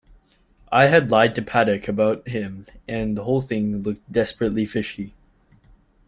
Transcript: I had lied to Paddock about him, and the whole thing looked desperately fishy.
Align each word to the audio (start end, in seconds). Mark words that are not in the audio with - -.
I 0.71 0.87
had 0.87 1.11
lied 1.11 1.35
to 1.35 1.43
Paddock 1.43 1.87
about 1.87 2.27
him, 2.27 2.65
and 2.87 3.15
the 3.15 3.23
whole 3.25 3.39
thing 3.39 3.83
looked 3.83 4.11
desperately 4.11 4.65
fishy. 4.65 5.13